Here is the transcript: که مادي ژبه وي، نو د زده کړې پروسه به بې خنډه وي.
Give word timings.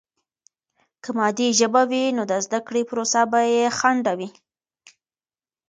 که 1.03 1.09
مادي 1.17 1.47
ژبه 1.59 1.81
وي، 1.89 2.05
نو 2.17 2.23
د 2.31 2.33
زده 2.45 2.59
کړې 2.67 2.81
پروسه 2.89 3.21
به 3.31 3.41
بې 3.49 3.63
خنډه 3.77 4.13
وي. 4.19 4.29